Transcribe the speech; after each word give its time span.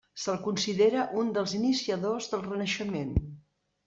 Se'l 0.21 0.37
considera 0.45 1.03
un 1.23 1.29
dels 1.35 1.53
iniciadors 1.57 2.31
del 2.31 2.41
Renaixement. 2.47 3.13